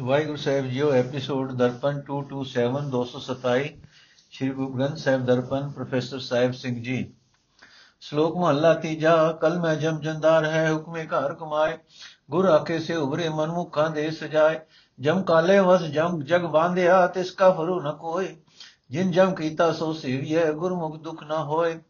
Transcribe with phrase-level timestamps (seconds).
[0.00, 3.68] ਵਾਹਿਗੁਰੂ ਸਾਹਿਬ ਜੀਓ episode Darpan 227 227
[4.30, 7.14] Shri Guru Granth Sahib Darpan, professor Sahib Singh ji.
[8.00, 11.78] ਸ਼ਲੋਕ ਮਹਲਾ ਤੀਜਾ ਕਲ ਮੈਂ ਜਮ ਜੰਦਾਰ ਹੈ ਹੁਕਮੇ ਘਰ ਕਮਾਏ,
[12.30, 14.60] ਗੁਰ ਆਖੇ ਸੇ ਉਭਰੇ ਮਨਮੁਖਾਂ ਦੇ ਸਜਾਏ।
[15.00, 18.36] ਜਮ ਕਾਲੇ ਵਸ, ਜਮ ਜਗ ਬਾਂਧਿਆ, ਤਿਸ ਕਾ ਫਰੂ ਨ ਕੋਏ।
[18.90, 21.80] ਜਿਨ ਜਮ ਕੀਤਾ ਸੋ ਸੇਵੀਐ, ਗੁਰਮੁਖ ਦੁਖ ਨ ਹੋਏ।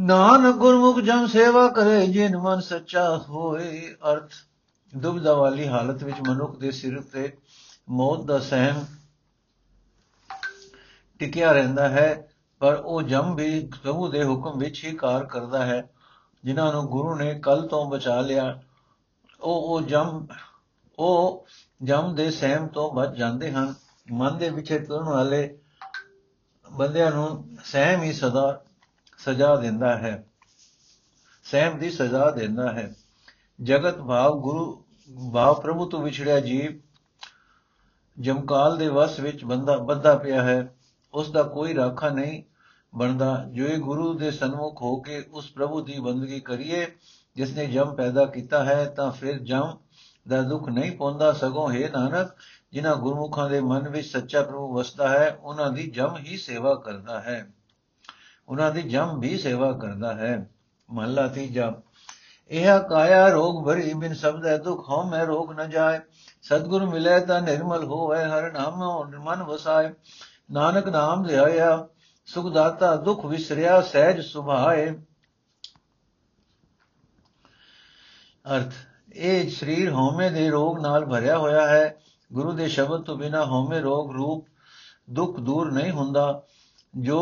[0.00, 4.30] ਨਾਨਕ ਗੁਰਮੁਖ ਜਮ ਸੇਵਾ ਕਰੇ, ਜਿਨ ਮਨ ਸੱਚਾ ਹੋਏ, ਅਰਥ
[4.96, 7.36] ਦੁਬਦਾ ਵਾਲੀ ਹਾਲਤ ਵਿੱਚ ਮਨੁੱਖ ਦੇ ਸਿਰ ਤੇ
[7.88, 8.84] ਮੌਤ ਦਾ ਸਹਿਮ
[11.18, 12.28] ਟਿਕਿਆ ਰਹਿੰਦਾ ਹੈ,
[12.58, 15.90] ਪਰ ਉਹ ਜਮ ਵੀ ਪ੍ਰਭੂ ਦੇ ਹੁਕਮ ਵਿੱਚ ਹੀ ਕਾਰ ਕਰਦਾ ਹੈ,
[16.44, 18.62] ਜਿਨ੍ਹਾਂ ਨੂੰ ਗੁਰੂ ਨੇ ਕੱਲ ਤੋਂ ਬਚਾ ਲਿਆ।
[19.40, 20.26] ਉਹ ਉਹ ਜਮ
[20.98, 21.46] ਉਹ
[21.82, 23.74] ਜਮ ਦੇ ਸਹਿਮ ਤੋਂ ਬਚ ਜਾਂਦੇ ਹਨ।
[24.12, 25.58] ਮਨ ਦੇ ਵਿੱਚ ਤੁਰਨ ਵਾਲੇ
[26.72, 28.64] ਬੰਦਿਆਂ ਨੂੰ ਸਹਿਮ ਹੀ ਸਦਾ
[29.18, 30.26] ਸਜ਼ਾ ਦਿੰਦਾ ਹੈ।
[31.44, 32.94] ਸਹਿਮ ਦੀ ਸਜ਼ਾ ਦਿੰਦਾ ਹੈ।
[33.62, 34.81] ਜਗਤ ਭਾਵ ਗੁਰੂ
[35.32, 36.80] ਭਾਵ ਪ੍ਰਭੂ ਤੋਂ ਵਿਛੜਿਆ ਜੀਵ,
[38.20, 40.74] ਜਮਕਾਲ ਦੇ ਵਸ ਵਿੱਚ ਬੰਦਾ ਬੱਧਾ ਪਿਆ ਹੈ
[41.14, 42.42] ਉਸ ਦਾ ਕੋਈ ਰਾਖਾ ਨਹੀਂ
[42.94, 46.86] ਬਣਦਾ। ਜੋ ਇਹ ਗੁਰੂ ਦੇ ਸਨਮੁਖ ਹੋ ਕੇ ਉਸ ਪ੍ਰਭੂ ਦੀ ਬੰਦਗੀ ਕਰੀਏ
[47.36, 49.76] ਜਿਸ ਨੇ ਜਮ ਪੈਦਾ ਕੀਤਾ ਹੈ, ਤਾਂ ਫਿਰ ਜਮ
[50.28, 52.36] ਦਾ ਦੁੱਖ ਨਹੀਂ ਪਹੁੰਚਦਾ ਸਗੋਂ ਹੈ ਨਾਨਕ,
[52.72, 57.20] ਜਿਨ੍ਹਾਂ ਗੁਰਮੁਖਾਂ ਦੇ ਮਨ ਵਿੱਚ ਸੱਚਾ ਪ੍ਰਭੂ ਵਸਦਾ ਹੈ, ਉਹਨਾਂ ਦੀ ਜਮ ਹੀ ਸੇਵਾ ਕਰਦਾ
[57.20, 57.52] ਹੈ।
[58.48, 60.50] ਉਹਨਾਂ ਦੀ ਜਮ ਵੀ ਸੇਵਾ ਕਰਦਾ ਹੈ।
[60.90, 61.82] ਮਹਲਾ ਤੀਜਾ
[62.52, 66.00] ਇਹ ਕਾਇਆ ਰੋਗ ਭਰੀ ਬਿਨ ਸਬਦ ਹੈ ਦੁਖ ਹਉ ਮੈਂ ਰੋਗ ਨ ਜਾਏ।
[66.42, 69.92] ਸਤਗੁਰ ਮਿਲੇ ਤਾਂ ਨਿਰਮਲ ਹੋਵੇ, ਹਰ ਨਾਮ ਮਨ ਵਸਾਏ।
[70.50, 71.88] ਨਾਨਕ ਨਾਮ ਧਿਆਇਆ
[72.26, 74.90] ਸੁਖ ਦਾਤਾ ਦੁਖ ਵਿਸਰਿਆ, ਸਹਿਜ ਸੁਭਾਏ।
[78.56, 78.72] ਅਰਥ,
[79.12, 82.00] ਇਹ ਸਰੀਰ ਹਉਮੈ ਦੇ ਰੋਗ ਨਾਲ ਭਰਿਆ ਹੋਇਆ ਹੈ।
[82.32, 84.46] ਗੁਰੂ ਦੇ ਸ਼ਬਦ ਤੋਂ ਬਿਨਾ ਹਉਮੈ ਰੋਗ ਰੂਪ
[85.10, 86.42] ਦੁੱਖ ਦੂਰ ਨਹੀਂ ਹੁੰਦਾ।
[86.98, 87.20] ਜੋ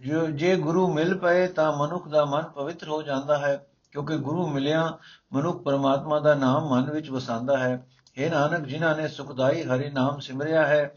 [0.00, 4.46] ਜੋ, ਜੇ ਗੁਰੂ ਮਿਲ ਪਏ ਤਾਂ ਮਨੁੱਖ ਦਾ ਮਨ ਪਵਿੱਤਰ ਹੋ ਜਾਂਦਾ ਹੈ। ਕਿਉਂਕਿ ਗੁਰੂ
[4.46, 4.98] ਮਿਲਿਆ,
[5.32, 10.18] ਮਨੁੱਖ ਪਰਮਾਤਮਾ ਦਾ ਨਾਮ ਮਨ ਵਿੱਚ ਵਸਾਉਂਦਾ ਹੈ। ਇਹ ਨਾਨਕ, ਜਿਨ੍ਹਾਂ ਨੇ ਸੁਖਦਾਈ ਹਰੀ ਨਾਮ
[10.18, 10.94] ਸਿਮਰਿਆ ਹੈ,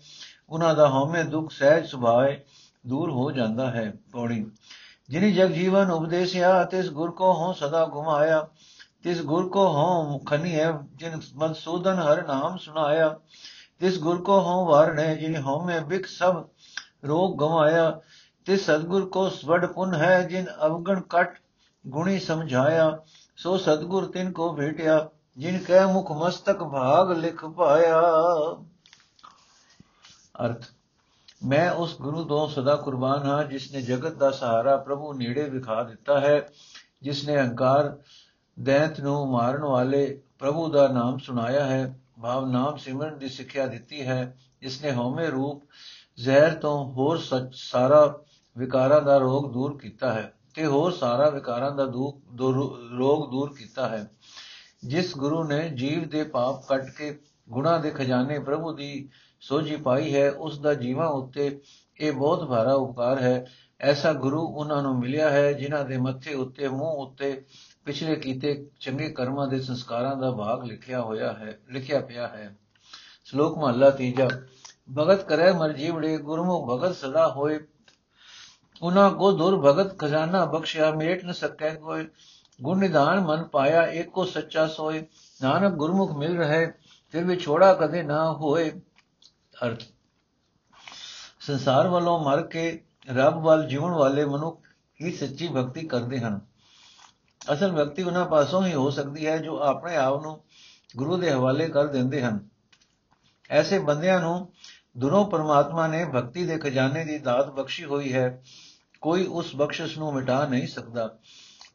[0.50, 2.40] ਉਹਨਾਂ ਦਾ ਹਉਮੈ ਦੁੱਖ ਸਹਿਜ ਸੁਭਾਏ
[2.88, 4.46] ਦੂਰ ਹੋ ਜਾਂਦਾ ਹੈ। ਪੌੜੀ,
[5.10, 8.48] ਜਿਨੀ ਜਗ ਜੀਵਨ ਉਪਦੇਸਿਆ, ਤਿਸ ਗੁਰ ਕੋ ਹੋ ਸਦਾ ਘੁਮਾਇਆ
[9.04, 13.18] ਤਿਸ ਗੁਰ ਕੋ ਹੋ ਖਨੀ ਹੈ, ਜਿਨ ਮਨਸੂਦਨ ਹਰ ਨਾਮ ਸੁਨਾਇਆ
[13.80, 16.44] ਤਿਸ ਗੁਰ ਕੋ ਹੋ ਵਰਨੇ ਜਿਨ ਹਉਮੈ ਬਿਕ ਸਭ
[17.06, 17.90] ਰੋਗ ਗਵਾਇਆ।
[18.46, 21.38] ਤਿਸ ਸਤਗੁਰ ਕੋ ਸਵੜ ਪੁਨ ਹੈ, ਜਿਨ ਅਵਗਣ ਕਟ
[21.88, 22.98] ਗੁਣੀ ਸਮਝਾਇਆ,
[23.38, 28.02] ਸੋ ਸਤਗੁਰ ਤਿਨ ਕੋ ਭੇਟਿਆ, ਜਿਨ ਕੈ ਮੁਖ ਮਸਤਕ ਭਾਗ ਲਿਖ ਪਾਇਆ।
[30.46, 30.66] ਅਰਥ,
[31.44, 35.84] ਮੈਂ ਉਸ ਗੁਰੂ ਤੋਂ ਸਦਾ ਕੁਰਬਾਨ ਹਾਂ, ਜਿਸ ਨੇ ਜਗਤ ਦਾ ਸਹਾਰਾ ਪ੍ਰਭੂ ਨੇੜੇ ਵਿਖਾ
[35.84, 36.50] ਦਿੱਤਾ ਹੈ,
[37.02, 37.98] ਜਿਸ ਨੇ ਹੰਕਾਰ,
[38.60, 44.08] ਦੈਂਤ ਨੂੰ ਮਾਰਨ ਵਾਲੇ ਪ੍ਰਭੂ ਦਾ ਨਾਮ ਸੁਣਾਇਆ ਹੈ, ਭਾਵ ਨਾਮ ਸਿਮਰਨ ਦੀ ਸਿੱਖਿਆ ਦਿੱਤੀ
[44.08, 45.64] ਹੈ, ਜਿਸ ਨੇ ਹਉਮੈ ਰੂਪ
[46.18, 47.20] ਜ਼ਹਿਰ ਤੋਂ ਹੋਰ
[47.54, 48.20] ਸਾਰਾ
[48.58, 54.12] ਵਿਕਾਰਾਂ ਦਾ ਰੋਗ ਦੂਰ ਕੀਤਾ ਹੈ। ਤੇ ਹੋਰ ਸਾਰਾ ਵਿਕਾਰਾਂ ਦਾ ਰੋਗ ਦੂਰ ਕੀਤਾ ਹੈ।
[54.86, 57.20] ਜਿਸ ਗੁਰੂ ਨੇ ਜੀਵ ਦੇ ਪਾਪ ਕੱਟ ਕੇ
[57.50, 59.10] ਗੁਣਾ ਦੇ ਖਜ਼ਾਨੇ ਪ੍ਰਭੂ ਦੀ
[59.42, 61.62] ਸੋਝੀ ਪਾਈ ਹੈ, ਉਸ ਦਾ ਜੀਵਾਂ ਉੱਤੇ
[62.00, 63.46] ਇਹ ਬਹੁਤ ਭਾਰਾ ਉਪਕਾਰ ਹੈ।
[63.82, 67.46] ਐਸਾ ਗੁਰੂ ਉਹਨਾਂ ਨੂੰ ਮਿਲਿਆ ਹੈ, ਜਿਨ੍ਹਾਂ ਦੇ ਮੱਥੇ ਉੱਤੇ, ਮੂੰਹ ਉੱਤੇ
[67.86, 72.58] ਪਿਛਲੇ ਕੀਤੇ ਚੰਗੇ ਕਰਮਾਂ ਦੇ ਸੰਸਕਾਰਾਂ ਦਾ ਭਾਗ ਲਿਖਿਆ ਹੋਇਆ ਹੈ, ਲਿਖਿਆ ਪਿਆ ਹੈ।
[73.26, 74.30] ਸ਼ਲੋਕ ਮਹਲਾ ਤੀਜਾ,
[74.98, 77.60] ਭਗਤ ਕਰੇ ਮਰ ਜੀਵੜੇ ਗੁਰਮੁਖ ਭਗਤ ਸਦਾ ਹੋਏ
[78.82, 82.08] ਉਹਨਾਂ ਕੋ ਦੁਰ ਭਗਤ ਖਜ਼ਾਨਾ ਬਖਸ਼ਿਆ, ਮੇਟ ਨ ਸਕੈ ਕੋਈ।
[82.62, 85.06] ਗੁਣ ਨਿਧਾਨ ਮਨ ਪਾਇਆ, ਏਕੋ ਸੱਚਾ ਸੋਏ।
[85.44, 86.72] ਨਾਨਕ ਗੁਰਮੁਖ ਮਿਲ ਰਹੇ,
[87.12, 88.82] ਫਿਰ ਵੀ ਛੋੜਾ ਕਦੇ ਨਾ ਹੋਏ।
[89.66, 89.84] ਅਰਥ।
[91.40, 94.62] ਸੰਸਾਰ ਵੱਲੋਂ ਮਰ ਕੇ ਰੱਬ ਵੱਲ ਜੀਵਨ ਵਾਲੇ ਮਨੁੱਖ
[95.02, 96.42] ਹੀ ਸੱਚੀ ਭਗਤੀ ਕਰਦੇ ਹਨ।
[97.54, 100.44] ਅਸਲ ਭਗਤੀ ਉਹਨਾਂ ਪਾਸੋਂ ਹੀ ਹੋ ਸਕਦੀ ਹੈ, ਜੋ ਆਪਣੇ ਆਪ ਨੂੰ
[100.98, 102.50] ਗੁਰੂ ਦੇ ਹਵਾਲੇ ਕਰ ਦਿੰਦੇ ਹਨ।
[103.50, 104.54] ਐਸੇ ਬੰਦਿਆਂ ਨੂੰ
[104.98, 108.44] ਦੁਨੋਂ ਪਰਮਾਤਮਾ ਨੇ ਭਗਤੀ ਦੇ ਖਜ਼ਾਨੇ ਦੀ ਦਾਤ ਬਖਸ਼ੀ ਹੋਈ ਹੈ।
[109.02, 111.18] ਕੋਈ ਉਸ ਬਖਸ਼ਿਸ਼ ਨੂੰ ਮਿਟਾ ਨਹੀਂ ਸਕਦਾ।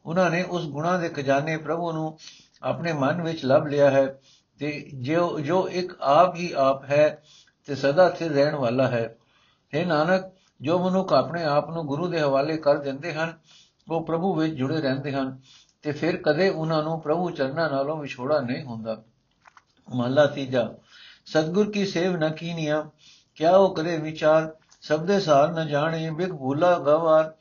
[0.07, 2.19] ਉਹਨਾਂ ਨੇ ਉਸ ਗੁਣਾ ਦੇ ਖਜ਼ਾਨੇ ਪ੍ਰਭੂ ਨੂੰ
[2.63, 4.21] ਆਪਣੇ ਮਨ ਵਿੱਚ ਲੱਭ ਲਿਆ ਹੈ
[4.59, 7.23] ਤੇ ਜੋ ਜੋ ਇੱਕ ਆਪ ਹੀ ਆਪ ਹੈ
[7.67, 9.17] ਤੇ ਸਦਾ ਸਥਿਰ ਰਹਿਣ ਵਾਲਾ ਹੈ।
[9.73, 10.25] हे ਨਾਨਕ,
[10.61, 13.39] ਜੋ ਮਨੁੱਖ ਆਪਣੇ ਆਪ ਨੂੰ ਗੁਰੂ ਦੇ ਹਵਾਲੇ ਕਰ ਦਿੰਦੇ ਹਨ,
[13.91, 15.41] ਉਹ ਪ੍ਰਭੂ ਵਿੱਚ ਜੁੜੇ ਰਹਿੰਦੇ ਹਨ
[15.83, 19.03] ਤੇ ਫਿਰ ਕਦੇ ਉਹਨਾਂ ਨੂੰ ਪ੍ਰਭੂ ਚਰਨਾਂ ਨਾਲੋਂ ਵਿਛੋੜਾ ਨਹੀਂ ਹੁੰਦਾ।
[19.95, 20.75] ਮਹਲਾ ਤੀਜਾ,
[21.27, 22.91] ਸਤਗੁਰ ਕੀ ਸੇਵ ਨ ਕੀਨੀਆ,
[23.35, 27.33] ਕਿਆ ਉਹ ਕਰੇ ਵਿਚਾਰ ਸਬਦੇ ਸਾਰ ਨ ਜਾਣੇ ਬਿਕ ਭੂਲਾ ਗਵਾਰ।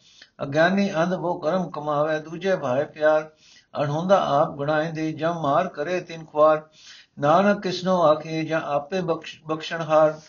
[0.43, 3.29] ਅਗਿਆਨੀ ਅੰਧ ਉਹ ਕਰਮ ਕਮਾਵੇ, ਦੂਜੇ ਭਾਏ ਪਿਆਰ।
[3.73, 6.61] ਅਣਹੁੰਦਾ ਆਪ ਗੁਣਾਏ ਦੇ ਜਮ ਮਾਰ ਕਰੇ ਤਿਨ ਖਵਾਰ
[7.19, 9.01] ਨਾਨਕ ਕਿਸਨੋ ਆਖੇ, ਜਾਂ ਆਪੇ
[9.47, 10.19] ਬਖਸ਼ਣ ਹਾਰ।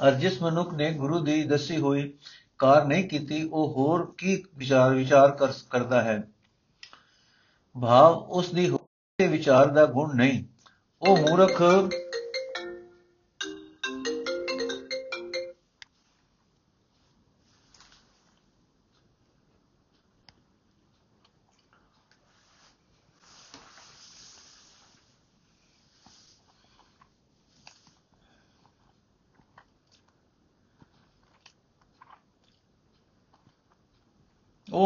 [0.00, 2.12] ਅਰ ਜਿਸ ਮਨੁੱਖ ਨੇ ਗੁਰੂ ਦੀ ਦੱਸੀ ਹੋਈ
[2.58, 5.30] ਕਾਰ ਨਹੀਂ ਕੀਤੀ, ਉਹ ਹੋਰ ਕੀ ਵਿਚਾਰ ਵਿਚਾਰ
[5.70, 6.22] ਕਰਦਾ ਹੈ?
[7.74, 8.70] ਭਾਵ ਉਸ ਦੀ
[9.18, 10.44] ਵਿਚਾਰ ਦਾ ਗੁਣ ਨਹੀਂ।
[11.02, 11.62] ਉਹ ਮੂਰਖ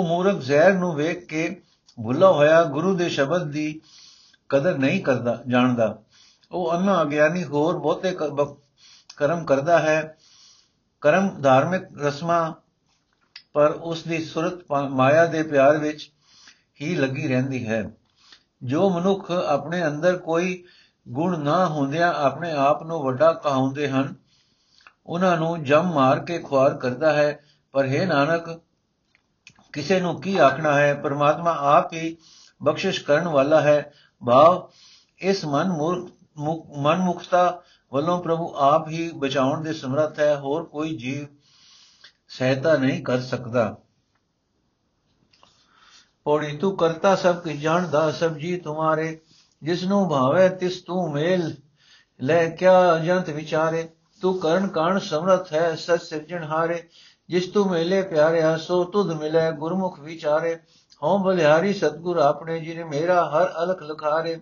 [0.05, 1.49] ਉਹ ਮੂਰਖ ਜ਼ਹਿਰ ਨੂੰ ਵੇਖ ਕੇ
[1.99, 3.81] ਭੁੱਲਾ ਹੋਇਆ ਗੁਰੂ ਦੇ ਸ਼ਬਦ ਦੀ
[4.49, 5.99] ਕਦਰ ਨਹੀਂ ਕਰਦਾ, ਜਾਣਦਾ।
[6.53, 8.17] ਉਹ ਅੰਨਾ ਅਗਿਆਨੀ ਹੋਰ ਬਹੁਤੇ
[9.17, 10.17] ਕਰਮ ਕਰਦਾ ਹੈ।
[11.01, 12.53] ਕਰਮ ਧਾਰਮਿਕ ਰਸਮਾਂ,
[13.53, 16.11] ਪਰ ਉਸ ਦੀ ਸੁਰਤ ਮਾਇਆ ਦੇ ਪਿਆਰ ਵਿੱਚ
[16.81, 17.91] ਹੀ ਲੱਗੀ ਰਹਿੰਦੀ ਹੈ।
[18.63, 20.65] ਜੋ ਮਨੁੱਖ ਆਪਣੇ ਅੰਦਰ ਕੋਈ
[21.09, 24.15] ਗੁਣ ਨਾ ਹੁੰਦਿਆਂ ਆਪਣੇ ਆਪ ਨੂੰ ਵੱਡਾ ਕਹਾਉਂਦੇ ਹਨ,
[25.07, 27.39] ਉਹਨਾਂ ਨੂੰ ਜਮ ਮਾਰ ਕੇ ਖੁਆਰ ਕਰਦਾ ਹੈ।
[27.75, 28.61] ਪਰ ਹੈ ਨਾਨਕ
[29.75, 30.95] ਕਿਸੇ ਨੂੰ ਕੀ ਆਖਣਾ ਹੈ?
[30.95, 32.17] ਪਰਮਾਤਮਾ ਆਪ ਹੀ
[32.63, 33.93] ਬਖਸ਼ਿਸ਼ ਕਰਨ ਵਾਲਾ ਹੈ।
[34.27, 34.71] ਭਾਵ,
[35.19, 35.69] ਇਸ ਮਨ
[36.77, 37.63] ਮਨ ਮੁਕਤਾ
[37.93, 41.27] ਵੱਲੋਂ ਪ੍ਰਭੂ ਆਪ ਹੀ ਬਚਾਉਣ ਦੇ ਸਮਰੱਥ ਹੈ। ਹੋਰ ਕੋਈ ਜੀਵ
[42.29, 43.77] ਸਹਾਇਤਾ ਨਹੀਂ ਕਰ ਸਕਦਾ।
[46.25, 49.21] ਪੌੜੀ, ਤੂੰ ਕਰਤਾ ਸਭ ਕੁਝ, ਜਾਣਦਾ ਸਭ, ਜੀ ਤੁਮਾਰੇ
[49.63, 51.57] ਜਿਸ ਨੂੰ ਭਾਵੇ, ਤਿਸ ਤੂੰ ਮੇਲ
[52.23, 53.89] ਲੈ ਕਿਆ ਜੰਤ ਵਿਚਾਰੇ।
[54.21, 56.89] ਤੂੰ ਕਰਨ ਕਾਣ ਸਮਰਥ ਹੈ, ਸਤ ਸਿਰਜਣ ਹਾਰੇ।
[57.29, 60.59] ਜਿਸ ਤੂੰ ਮੇਲੇ ਪਿਆਰਿਆ, ਸੋ ਤੁਧ ਮਿਲੇ ਗੁਰਮੁਖ ਵਿਚਾਰੇ।
[61.03, 64.41] ਹਉ ਬਲਿਹਾਰੀ ਸਤਗੁਰ ਆਪਣੇ ਜਿਨੇ ਮੇਰਾ ਹਰ ਅਲਖ ਲਖਾਰੇ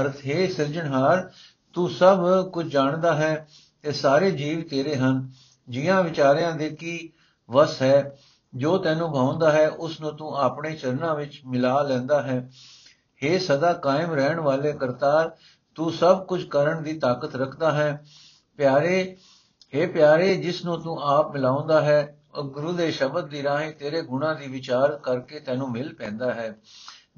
[0.00, 1.30] ਅਰਥ ਹੈ ਸਿਰਜਣਹਾਰ,
[1.72, 3.48] ਤੂੰ ਸਭ ਕੁਝ ਜਾਣਦਾ ਹੈ
[3.82, 5.32] ਤੇ ਸਾਰੇ ਜੀਵ ਤੇਰੇ ਹਨ।
[5.70, 7.12] ਜੀਆਂ ਵਿਚਾਰਿਆਂ ਦੇ ਕੀ
[7.50, 8.16] ਵਸ ਹੈ,
[8.54, 12.50] ਜੋ ਤੈਨੂੰ ਭਾਉਂਦਾ ਹੈ ਉਸ ਨੂੰ ਤੂੰ ਆਪਣੇ ਚਰਨਾਂ ਵਿੱਚ ਮਿਲਾ ਲੈਂਦਾ ਹੈ।
[13.24, 15.36] हे ਸਦਾ ਕਾਇਮ ਰਹਿਣ ਵਾਲੇ ਕਰਤਾਰ,
[15.74, 18.04] ਤੂੰ ਸਭ ਕੁਝ ਕਰਨ ਦੀ ਤਾਕਤ ਰੱਖਦਾ ਹੈ।
[18.56, 19.16] ਪਿਆਰੇ
[19.74, 24.02] हे ਪਿਆਰੇ ਜਿਸ ਨੂੰ ਤੂੰ ਆਪ ਮਿਲਾਉਂਦਾ ਹੈ, ਉਹ ਗੁਰੂ ਦੇ ਸ਼ਬਦ ਦੀ ਰਾਹੀਂ ਤੇਰੇ
[24.02, 26.56] ਗੁਣਾਂ ਦੀ ਵਿਚਾਰ ਕਰਕੇ ਤੈਨੂੰ ਮਿਲ ਪੈਂਦਾ ਹੈ।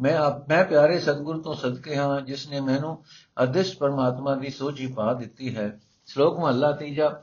[0.01, 3.05] ਮੈਂ ਮੈਂ ਪਿਆਰੇ ਸਤਿਗੁਰ ਤੋਂ ਸਦਕੇ ਹਾਂ ਜਿਸ ਨੇ ਮੈਨੂੰ
[3.43, 7.23] ਅਦਿਸ਼ ਪਰਮਾਤਮਾ ਦੀ ਸੋਝੀ ਪਾ ਦਿੱਤੀ ਹੈ। ਸ਼ਲੋਕ ਮਹਲਾ ਤੀਜਾ,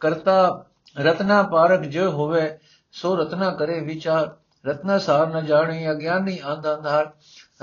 [0.00, 0.64] ਕਰਤਾ
[0.98, 2.58] ਰਤਨਾ ਪਾਰਕ ਜੋ ਹੋਵੇ,
[2.92, 4.36] ਸੋ ਰਤਨਾ ਕਰੇ ਵਿਚਾਰ।
[4.66, 7.12] ਰਤਨਾ ਸਾਰ ਨ ਜਾਣੀ, ਅਗਿਆਨੀ ਅੰਧ ਅੰਧਾਰ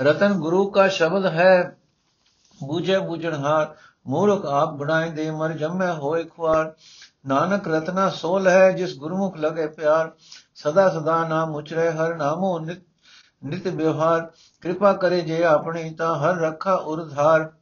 [0.00, 1.76] ਰਤਨ ਗੁਰੂ ਕਾ ਸ਼ਬਦ ਹੈ,
[2.64, 3.74] ਬੂਝੇ ਬੂਝਣਹਾਰ
[4.06, 6.74] ਮੂਰਖ ਆਪ ਬਣਾਏ ਦੇ ਮਰ ਜੰਮੈ ਹੋਏ ਖੁਆਰ।
[7.26, 10.12] ਨਾਨਕ ਰਤਨਾ ਸੋਲ ਹੈ ਜਿਸ ਗੁਰਮੁਖ ਲਗੇ ਪਿਆਰ।
[10.54, 12.78] ਸਦਾ ਸਦਾ ਨਾਮ ਉਚਰੇ, ਹਰ ਨਾਮੋ ਨਿਤ
[13.44, 14.30] ਨਿਤ ਵਿਵਹਾਰ।
[14.60, 17.52] ਕਿਰਪਾ ਕਰੇ ਜੇ ਆਪਣੀ ਤਾਂ ਹਰ ਰੱਖਾ ਉਰਧਾਰ।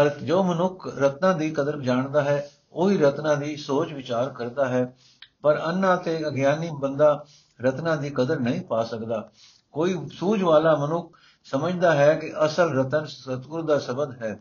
[0.00, 4.96] ਅਰਥ, ਜੋ ਮਨੁੱਖ ਰਤਨਾ ਦੀ ਕਦਰ ਜਾਣਦਾ ਹੈ, ਉਹੀ ਰਤਨਾ ਦੀ ਸੋਚ ਵਿਚਾਰ ਕਰਦਾ ਹੈ।
[5.42, 7.24] ਪਰ ਅੰਨਾ ਤੇ ਅਗਿਆਨੀ ਬੰਦਾ
[7.62, 9.30] ਰਤਨਾ ਦੀ ਕਦਰ ਨਹੀਂ ਪਾ ਸਕਦਾ।
[9.72, 14.40] ਕੋਈ ਸੂਝ ਵਾਲਾ ਮਨੁੱਖ ਸਮਝਦਾ ਹੈ ਕਿ ਅਸਲ ਰਤਨ ਸਤਗੁਰ ਦਾ ਸ਼ਬਦ ਹੈ।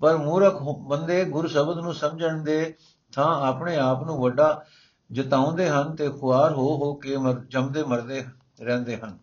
[0.00, 2.74] ਪਰ ਮੂਰਖ ਬੰਦੇ ਗੁਰ ਸ਼ਬਦ ਨੂੰ ਸਮਝਣ ਦੇ
[3.12, 4.64] ਥਾਂ ਆਪਣੇ ਆਪ ਨੂੰ ਵੱਡਾ
[5.12, 8.24] ਜਤਾਉਂਦੇ ਹਨ ਤੇ ਖੁਆਰ ਹੋ ਹੋ ਕੇ ਮਰ, ਜੰਮਦੇ ਮਰਦੇ
[8.60, 9.18] ਰਹਿੰਦੇ ਹਨ।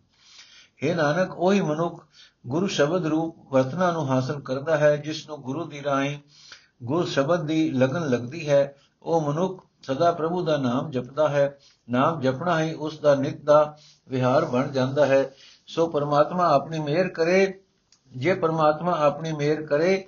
[0.84, 2.06] हे ਨਾਨਕ, ਉਹੀ ਮਨੁੱਖ
[2.48, 6.18] ਗੁਰੂ ਸ਼ਬਦ ਰੂਪ ਵਰਤਨਾ ਨੂੰ ਹਾਸਲ ਕਰਦਾ ਹੈ, ਜਿਸ ਨੂੰ ਗੁਰੂ ਦੀ ਰਾਹੀਂ
[6.84, 11.60] ਗੁਰ ਸ਼ਬਦ ਦੀ ਲਗਨ ਲੱਗਦੀ ਹੈ। ਉਹ ਮਨੁੱਖ ਸਦਾ ਪ੍ਰਭੂ ਦਾ ਨਾਮ ਜਪਦਾ ਹੈ,
[11.90, 13.78] ਨਾਮ ਜਪਣਾ ਹੀ ਉਸ ਦਾ ਨਿਤ ਦਾ
[14.08, 15.34] ਵਿਹਾਰ ਬਣ ਜਾਂਦਾ ਹੈ।
[15.68, 17.62] ਸੋ ਪਰਮਾਤਮਾ ਆਪਣੀ ਮਿਹਰ ਕਰੇ,
[18.18, 20.08] ਜੇ ਪਰਮਾਤਮਾ ਆਪਣੀ ਮਿਹਰ ਕਰੇ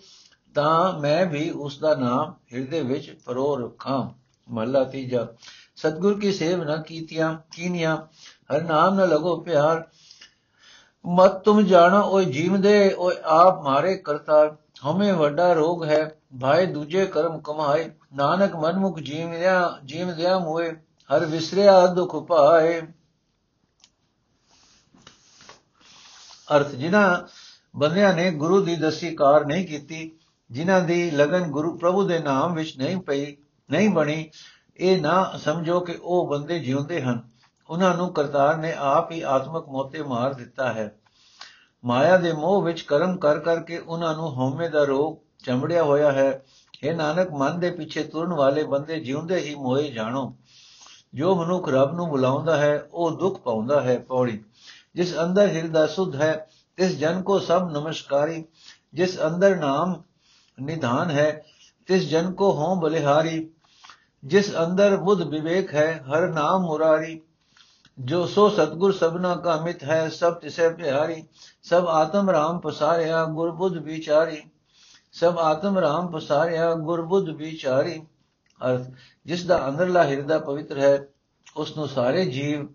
[0.55, 4.09] ਤਾਂ ਮੈਂ ਵੀ ਉਸ ਦਾ ਨਾਮ ਹਿਰਦੇ ਵਿੱਚ ਪਰੋ ਰੱਖਾਂ
[4.49, 5.27] ਮਹਲਾ ਤੀਜਾ।
[5.75, 7.97] ਸਤਗੁਰ ਕੀ ਸੇਵ ਨਾ ਕੀਤੀਆਂ, ਕੀਨੀਆਂ।
[8.55, 9.87] ਹਰ ਨਾਮ ਨ ਲਗੋ ਪਿਆਰ।
[11.05, 14.57] ਮਤ ਤੁਮ ਜਾਣੋ, ਓਏ ਜੀਵ ਦੇ, ਓਏ ਆਪ ਮਾਰੇ ਕਰਤਾ
[14.91, 20.71] ਹਮੇ ਵੱਡਾ ਰੋਗ ਹੈ ਭਾਈ ਦੂਜੇ ਕਰਮ ਕਮਾਏ। ਨਾਨਕ ਮਨਮੁਖ ਜੀਵਿਆ ਜੀਵ ਦਿਆ ਮੋਏ,
[21.09, 22.81] ਹਰ ਵਿਸਰਿਆ ਦੁਖ ਪਾਏ।
[26.55, 27.27] ਅਰਥ ਜਿਨ੍ਹਾਂ
[27.75, 30.18] ਬੰਦਿਆਂ ਨੇ ਗੁਰੂ ਦੀ ਦਸੀ ਕਾਰ ਨਹੀਂ ਕੀਤੀ
[30.51, 33.35] ਜਿਨ੍ਹਾਂ ਦੀ ਲਗਨ ਗੁਰੂ ਪ੍ਰਭੂ ਦੇ ਨਾਮ ਵਿੱਚ ਨਹੀਂ ਪਈ,
[33.71, 34.29] ਨਹੀਂ ਬਣੀ,
[34.77, 37.29] ਇਹ ਨਾ ਸਮਝੋ ਕਿ ਉਹ ਬੰਦੇ ਜਿਉਂਦੇ ਹਨ।
[37.69, 40.95] ਉਹਨਾਂ ਨੂੰ ਕਰਤਾਰ ਨੇ ਆਪ ਹੀ ਆਤਮਕ ਮੋਤੇ ਮਾਰ ਦਿੱਤਾ ਹੈ।
[41.85, 46.45] ਮਾਇਆ ਦੇ ਮੋਹ ਵਿੱਚ ਕਰਮ ਕਰ ਕਰਕੇ ਉਹਨਾਂ ਨੂੰ ਹਉਮੈ ਦਾ ਰੋਗ ਚਮੜਿਆ ਹੋਇਆ ਹੈ।
[46.83, 50.35] ਇਹ ਨਾਨਕ, ਮਨ ਦੇ ਪਿੱਛੇ ਤੁਰਨ ਵਾਲੇ ਬੰਦੇ ਜਿਉਂਦੇ ਹੀ ਮੋਏ ਜਾਣੋ।
[51.13, 54.43] ਜੋ ਮਨੁੱਖ ਰੱਬ ਨੂੰ ਬੁਲਾਉਂਦਾ ਹੈ, ਉਹ ਦੁੱਖ ਪਾਉਂਦਾ ਹੈ ਪੌੜੀ।
[54.95, 58.45] ਜਿਸ ਅੰਦਰ ਹਿਰਦਾ ਸੁਧ ਹੈ ਤਿਸ ਜਨ ਕੋ ਸਭ ਨਮਸਕਾਰੀ।
[58.93, 60.03] ਜਿਸ ਅੰਦਰ ਨਾਮ
[60.61, 61.45] ਨਿਧਾਨ ਹੈ,
[61.87, 63.49] ਤਿਸ ਜਨ ਕੋ ਹੋਂ ਬਲਿਹਾਰੀ,
[64.23, 67.21] ਜਿਸ ਅੰਦਰ ਬੁੱਧ ਵਿਵੇਕ ਹੈ, ਹਰ ਨਾਮ ਮੁਰਾਰੀ।
[67.99, 71.23] ਜੋ ਸੋ ਸਤਗੁਰ ਸਭਨਾ ਕਾ ਮਿਤ ਹੈ, ਸਭ ਤਿਸੇ ਪਿਆਰੀ,
[71.63, 74.43] ਸਭ ਆਤਮ ਰਾਮ ਪਸਾਰਿਆ ਗੁਰ ਬੁੱਧ ਵਿਚਾਰੀ।
[75.11, 78.01] ਸਭ ਆਤਮ ਰਾਮ ਪਸਾਰਿਆ ਗੁਰਬੁੱਧ ਵਿਚਾਰੀ।
[78.65, 78.87] ਅਰਥ,
[79.25, 81.07] ਜਿਸ ਦਾ ਅੰਦਰਲਾ ਹਿਰਦਾ ਪਵਿੱਤਰ ਹੈ
[81.57, 82.67] ਉਸ ਨੂੰ ਸਾਰੇ ਜੀਵ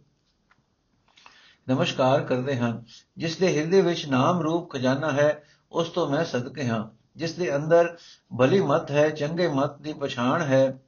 [1.69, 2.85] ਨਮਸਕਾਰ ਕਰਦੇ ਹਨ।
[3.17, 7.57] ਜਿਸ ਦੇ ਹਿਰਦੇ ਵਿੱਚ ਨਾਮ ਰੂਪ ਖਜ਼ਾਨਾ ਹੈ, ਉਸ ਤੋਂ ਮੈਂ ਸਦਕੇ ਹਾਂ। ਜਿਸ ਦੇ
[7.57, 7.97] ਅੰਦਰ
[8.39, 10.79] ਭਲੀ ਮਤ ਹੈ, ਚੰਗੇ ਮਤ ਦੀ ਪਛਾਣ ਹੈ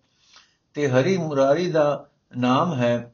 [0.74, 2.06] ਤੇ ਹਰੀ ਮੁਰਾਰੀ ਦਾ
[2.36, 3.12] ਨਾਮ ਹੈ,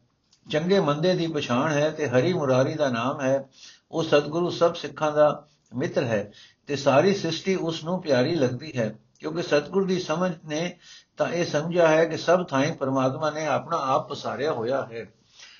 [0.50, 3.48] ਚੰਗੇ ਮੰਦੇ ਦੀ ਪਛਾਣ ਹੈ ਤੇ ਹਰੀ ਮੁਰਾਰੀ ਦਾ ਨਾਮ ਹੈ,
[3.90, 6.32] ਉਹ ਸਤਿਗੁਰੂ ਸਭ ਸਿੱਖਾਂ ਦਾ ਮਿੱਤਰ ਹੈ
[6.66, 10.76] ਤੇ ਸਾਰੀ ਸ੍ਰਿਸ਼ਟੀ ਉਸ ਨੂੰ ਪਿਆਰੀ ਲੱਗਦੀ ਹੈ, ਕਿਉਂਕਿ ਸਤਿਗੁਰ ਦੀ ਸਮਝ ਨੇ
[11.16, 15.06] ਤਾਂ ਇਹ ਸਮਝਿਆ ਹੈ ਕਿ ਸਭ ਥਾਈਂ ਪਰਮਾਤਮਾ ਨੇ ਆਪਣਾ ਆਪ ਪਸਾਰਿਆ ਹੋਇਆ ਹੈ।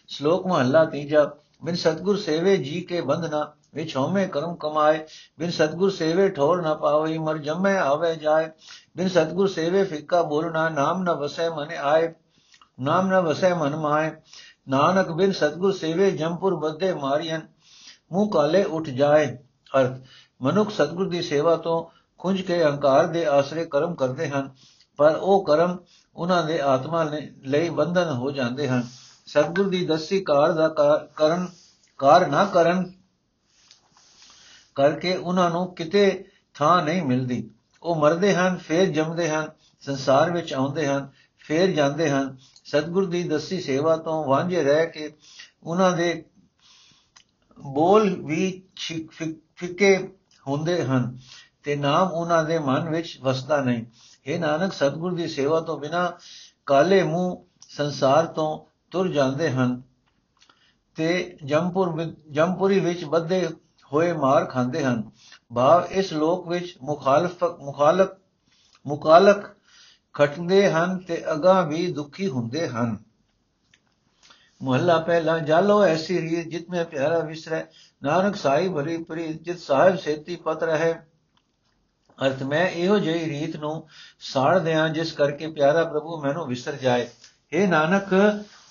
[0.09, 1.31] ਸ਼ਲੋਕ ਮਹੱਲਾ ਤੀਜਾ
[1.65, 5.05] ਬਿਨ ਸਤਗੁਰ ਸੇਵੇ ਜੀ ਕੇ ਬੰਧਨਾ ਵਿਚ ਹਉਮੈ ਕਰਮ ਕਮਾਏ,
[5.39, 8.51] ਬਿਨ ਸਤਗੁਰ ਸੇਵੇ ਠੋਰ ਨਾ ਪਾਵਈ, ਮਰ ਜੰਮੈ ਆਵੇ ਜਾਏ।
[8.97, 12.13] ਬਿਨ ਸਤਗੁਰ ਸੇਵੇ ਫਿੱਕਾ ਬੋਲਣਾ ਨਾਮ ਨ ਵਸੈ ਮਨ ਆਏ,
[12.81, 14.11] ਨਾਮ ਨ ਵਸੈ ਮਨ ਮਾਏ।
[14.69, 17.41] ਨਾਨਕ ਬਿਨ ਸਤਗੁਰ ਸੇਵੇ ਜੰਪੁਰ ਬੱਦੇ ਮਾਰੀਆਂ
[18.13, 19.27] ਮੂੰਹ ਕਾਲੇ ਉੱਠ ਜਾਏ।
[19.73, 19.99] ਅਰਥ,
[20.43, 21.83] ਮਨੁੱਖ ਸਤਗੁਰ ਦੀ ਸੇਵਾ ਤੋਂ
[22.21, 24.51] ਖੁੰਝ ਕੇ ਹੰਕਾਰ ਦੇ ਆਸਰੇ ਕਰਮ ਕਰਦੇ ਹਨ,
[24.99, 25.77] ਪਰ ਉਹ ਕਰਮ
[26.17, 27.03] ਉਹਨਾਂ ਦੇ ਆਤਮਾ
[27.45, 28.83] ਲਈ ਬੰਧਨ ਹੋ ਜਾਂਦੇ ਹਨ।
[29.27, 30.69] ਸਤਗੁਰ ਦੀ ਦਸੀ ਕਾਰ ਦਾ
[31.17, 31.47] ਕਰਨ,
[32.01, 32.91] ਕਾਰ ਨਾ ਕਰਨ
[34.75, 36.25] ਕਰਕੇ ਉਹਨਾਂ ਨੂੰ ਕਿਤੇ
[36.55, 37.51] ਥਾਂ ਨਹੀਂ ਮਿਲਦੀ।
[37.83, 39.49] ਉਹ ਮਰਦੇ ਹਨ, ਫੇਰ ਜੰਮਦੇ ਹਨ,
[39.81, 45.11] ਸੰਸਾਰ ਵਿੱਚ ਆਉਂਦੇ ਹਨ, ਫੇਰ ਜਾਂਦੇ ਹਨ। ਸਤਗੁਰ ਦੀ ਦਸੀ ਸੇਵਾ ਤੋਂ ਵਾਂਝੇ ਰਹਿ ਕੇ
[45.63, 46.25] ਉਹਨਾਂ ਦੇ
[47.59, 48.63] ਬੋਲ ਵੀ
[49.57, 49.97] ਫਿੱਕੇ
[50.47, 51.19] ਹੁੰਦੇ ਹਨ
[51.63, 53.85] ਤੇ ਨਾਮ ਉਹਨਾਂ ਦੇ ਮਨ ਵਿੱਚ ਵਸਦਾ ਨਹੀਂ।
[54.27, 56.13] ਇਹ ਨਾਨਕ, ਸਤਗੁਰ ਦੀ ਸੇਵਾ ਤੋਂ ਬਿਨਾ
[56.67, 57.37] ਕਾਲੇ ਮੂੰਹ
[57.69, 58.49] ਸੰਸਾਰ ਤੋਂ
[58.91, 59.83] ਤੁਰ ਜਾਂਦੇ ਹਨ
[60.97, 63.49] ਤੇ ਜੰਪੁਰ ਜੰਪੁਰੀ ਵਿੱਚ ਬੱਧੇ
[63.93, 65.11] ਹੋਏ ਮਾਰ ਖਾਂਦੇ ਹਨ।
[65.55, 68.17] ਭਾਵ ਇਸ ਲੋਕ ਵਿੱਚ ਮੁਖਾਲਫ, ਮੁਖਾਲਕ,
[68.87, 69.57] ਮੁਕਾਲਕ
[70.13, 72.99] ਖਟਦੇ ਹਨ ਤੇ ਅਗਾ ਵੀ ਦੁਖੀ ਹੁੰਦੇ ਹਨ।
[74.63, 77.65] ਮੁਹੱਲਾ ਪਹਿਲਾ, ਜਾਲੋ ਐਸੀ ਰੀਤ ਜਿਤ ਮੈਂ ਪਿਆਰਾ ਵਿਸਰੈ।
[78.03, 80.95] ਨਾਨਕ ਸਾਈ ਭਰੀ ਪ੍ਰੀਤ ਜਿਤ ਸਾਹਿਬ ਸੇਤੀ ਪਤ ਰਹੇ।
[82.27, 83.89] ਅਰਥ, ਮੈਂ ਇਹੋ ਜਿਹੀ ਰੀਤ ਨੂੰ
[84.21, 87.09] ਸਾੜ ਦਿਆਂ ਜਿਸ ਕਰਕੇ ਪਿਆਰਾ ਪ੍ਰਭੂ ਮੈਨੂੰ ਵਿਸਰ ਜਾਏ।
[87.57, 88.09] हे ਨਾਨਕ,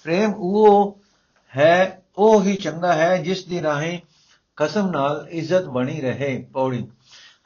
[0.04, 1.00] ਪ੍ਰੇਮ ਉਹ
[1.58, 4.00] ਹੈ, ਉਹ ਹੀ ਚੰਗਾ ਹੈ ਜਿਸ ਦੀ ਰਾਹੀਂ
[4.58, 6.88] ਕਸਮ ਨਾਲ ਇੱਜ਼ਤ ਬਣੀ ਰਹੇ ਪੌੜੀ।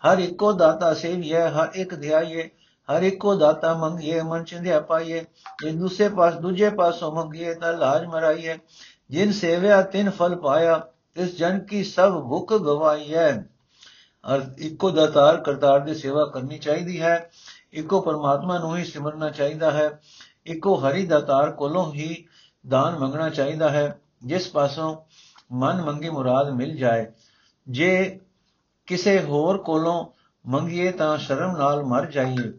[0.03, 2.49] ਹਰ ਇੱਕੋ ਦਾਤਾ ਸੇਵੀਏ ਹਰ ਇੱਕ ਧਿਆਈਏ
[2.89, 5.25] ਹਰ ਇੱਕੋ ਦਾਤਾ ਮੰਗੀਏ ਮਨ ਚਿੰਧਿਆ ਪਾਈਏ
[5.63, 8.57] ਜੇ ਦੂਸਰੇ ਪਾਸ ਦੂਜੇ ਪਾਸੋਂ ਮੰਗੀਏ ਤਾਂ ਲਾਜ ਮਰਾਈਏ
[9.09, 10.81] ਜਿਨ ਸੇਵਿਆ, ਤਿਨ ਫਲ ਪਾਇਆ
[11.17, 13.31] ਇਸ ਜਨ ਕੀ ਸਭ ਭੁੱਖ ਗਵਾਈਏ
[14.23, 17.31] ਅਰ ਇੱਕੋ ਦਾਤਾਰ ਕਰਤਾਰ ਦੀ ਸੇਵਾ ਕਰਨੀ ਚਾਹੀਦੀ ਹੈ।
[17.73, 19.99] ਇੱਕੋ ਪਰਮਾਤਮਾ ਨੂੰ ਹੀ ਸਿਮਰਨਾ ਚਾਹੀਦਾ ਹੈ।
[20.45, 22.25] ਇੱਕੋ ਹਰੀ ਦਾਤਾਰ ਕੋਲੋਂ ਹੀ
[22.67, 24.95] ਦਾਨ ਮੰਗਣਾ ਚਾਹੀਦਾ ਹੈ। ਜਿਸ ਪਾਸੋਂ
[25.51, 27.05] ਮਨ ਮੰਗੀ ਮੁਰਾਦ ਮਿਲ ਜਾਏ।
[27.69, 28.19] ਜੇ
[28.85, 30.05] ਕਿਸੇ ਹੋਰ ਕੋਲੋਂ
[30.47, 32.53] ਮੰਗੀਏ ਤਾਂ ਸ਼ਰਮ ਨਾਲ ਮਰ ਜਾਈਏ।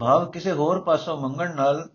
[0.00, 1.90] ਭਾਵ ਕਿਸੇ ਹੋਰ ਪਾਸੋਂ ਮੰਗਣ ਨਾਲ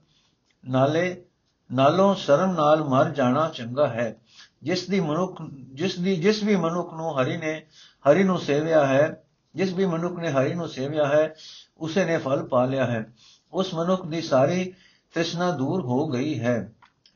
[0.69, 1.25] ਨਾਲੇ,
[1.73, 4.15] ਨਾਲੋਂ ਸ਼ਰਮ ਨਾਲ ਮਰ ਜਾਣਾ ਚੰਗਾ ਹੈ।
[4.63, 5.41] ਜਿਸ ਦੀ ਮਨੁੱਖ,
[5.73, 7.65] ਜਿਸ ਦੀ, ਜਿਸ ਵੀ ਮਨੁੱਖ ਨੂੰ ਹਰੀ ਨੇ
[8.09, 9.23] ਹਰੀ ਨੂੰ ਸੇਵਿਆ ਹੈ,
[9.55, 11.35] ਜਿਸ ਵੀ ਮਨੁੱਖ ਨੇ ਹਰੀ ਨੂੰ ਸੇਵਿਆ ਹੈ,
[11.77, 13.13] ਉਸੇ ਨੇ ਫਲ ਪਾ ਲਿਆ ਹੈ।
[13.53, 14.73] ਉਸ ਮਨੁੱਖ ਦੀ ਸਾਰੀ
[15.13, 16.71] ਤ੍ਰਿਸ਼ਨਾ ਦੂਰ ਹੋ ਗਈ ਹੈ।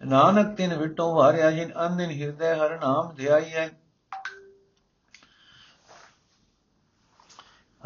[0.06, 3.70] ਨਾਨਕ ਤਿਨ ਵਿਟੋ ਵਾਰਿਆ ਜਿਨ ਅੰਨਿਨ ਹਿਰਦੇ ਹਰ ਨਾਮ ਧਿਆਈ ਹੈ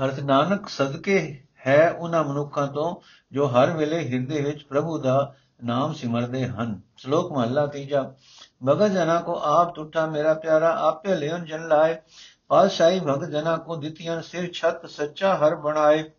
[0.05, 2.95] ਅਰਥ ਨਾਨਕ ਸਦਕੇ ਹੈ ਉਹਨਾਂ ਮਨੁੱਖਾਂ ਤੋਂ
[3.31, 8.13] ਜੋ ਹਰ ਵੇਲੇ ਹਿਰਦੇ ਵਿੱਚ ਪ੍ਰਭੂ ਦਾ ਨਾਮ ਸਿਮਰਦੇ ਹਨ। ਸ਼ਲੋਕ ਮਹਲਾ ਤੀਜਾ।
[8.67, 11.97] ਭਗਤ ਜਨਾ ਕੋ ਆਪ ਟੁੱਟਾ ਮੇਰਾ ਪਿਆਰਾ, ਆਪੇ ਲਿਓਨ ਜਨ ਲਾਏ।
[12.47, 16.11] ਪਾਤਸ਼ਾਹੀ ਭਗਤ ਜਨਾ ਕੋ ਦਿੱਤੀਆਂ ਸਿਰ ਛਤ ਸੱਚਾ ਹਰ ਬਣਾਏ।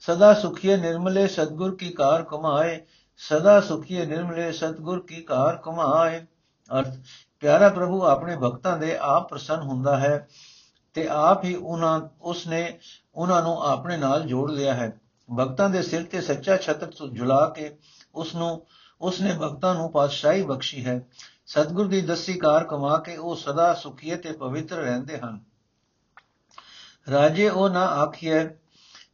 [0.00, 2.86] ਸਦਾ ਸੁਖੀਏ ਨਿਰਮਲੇ ਸਤਗੁਰ ਕੀ ਕਾਰ ਕਮਾਏ
[3.18, 6.26] ਸਦਾ ਸੁਖੀਏ ਨਿਰਮਲੇ ਸਤਗੁਰ ਕੀ ਕਾਰ ਕਮਾਏ
[6.78, 6.94] ਅਰਥ,
[7.40, 10.28] ਪਿਆਰਾ ਪ੍ਰਭੂ ਆਪਣੇ ਭਗਤਾਂ ਦੇ ਆਪ ਪ੍ਰਸੰਨ ਹੁੰਦਾ ਹੈ
[10.94, 12.78] ਤੇ ਆਪ ਹੀ ਉਹਨਾਂ, ਉਸਨੇ
[13.14, 15.00] ਉਹਨਾਂ ਨੂੰ ਆਪਣੇ ਨਾਲ ਜੋੜ ਲਿਆ ਹੈ।
[15.38, 17.78] ਭਗਤਾਂ ਦੇ ਸਿਰ ਤੇ ਸੱਚਾ ਛਤਰ ਝੁਲਾ ਕੇ
[18.14, 18.66] ਉਸ ਨੂੰ
[19.00, 21.06] ਉਸਨੇ ਭਗਤਾਂ ਨੂੰ ਪਾਤਸ਼ਾਹੀ ਬਖਸ਼ੀ ਹੈ।
[21.46, 25.40] ਸਤਗੁਰ ਦੀ ਦਸੀ ਕਾਰ ਕਮਾ ਕੇ ਉਹ ਸਦਾ ਸੁਖੀ ਤੇ ਪਵਿੱਤਰ ਰਹਿੰਦੇ ਹਨ।
[27.10, 28.48] ਰਾਜੇ ਉਹ ਨਾ ਆਖੀਏ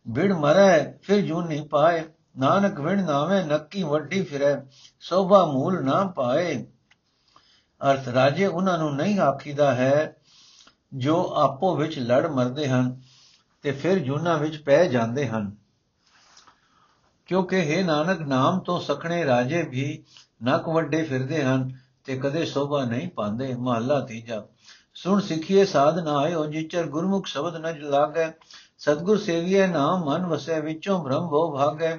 [0.08, 2.04] ਵਿੜ ਮਰੈ ਫਿਰ ਜੂਨ ਨਹੀਂ ਪਾਏ।
[2.38, 4.56] ਨਾਨਕ ਵਿਣ ਨਾਵੇਂ ਨੱਕੀ ਵੱਡੀ ਫਿਰੈ,
[5.00, 6.66] ਸੋਭਾ ਮੂਲ ਨਾ ਪਾਏ।
[7.90, 10.16] ਅਰਥ, ਰਾਜੇ ਉਹਨਾਂ ਨੂੰ ਨਹੀਂ ਆਖੀਦਾ ਹੈ,
[10.94, 13.02] ਜੋ ਆਪੋ ਵਿੱਚ ਲੜ ਮਰਦੇ ਹਨ
[13.62, 15.56] ਤੇ ਫਿਰ ਜੂਨਾ ਵਿੱਚ ਪੈ ਜਾਂਦੇ ਹਨ।
[17.26, 20.04] ਕਿਉਂਕਿ ਹੈ ਨਾਨਕ, ਨਾਮ ਤੋਂ ਸਖਣੇ ਰਾਜੇ ਵੀ
[20.44, 24.44] ਨਕ ਵੱਡੇ ਫਿਰਦੇ ਹਨ ਤੇ ਕਦੇ ਸੋਭਾ ਨਹੀਂ ਪਾਉਂਦੇ। ਮਹੱਲਾ ਤੀਜਾ,
[24.94, 28.32] ਸੁਣ ਸਿੱਖੀਏ ਸਾਧ ਨਾ ਆਇਓ, ਜਿਚਰ ਗੁਰਮੁਖ ਸ਼ਬਦ ਨ ਲਾਗੈ,
[28.78, 31.98] ਸਤਗੁਰ ਸੇਵੀਏ ਨਾਮ ਮਨ ਵਸੈ, ਵਿੱਚੋਂ ਭ੍ਰਮ ਭੋ ਭਾਗੈ।